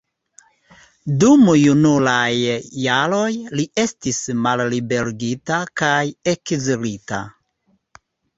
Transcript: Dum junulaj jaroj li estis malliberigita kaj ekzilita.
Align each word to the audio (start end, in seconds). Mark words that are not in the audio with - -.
Dum 1.23 1.43
junulaj 1.63 2.31
jaroj 2.85 3.29
li 3.59 3.67
estis 3.83 4.23
malliberigita 4.47 5.61
kaj 5.83 5.93
ekzilita. 6.35 7.23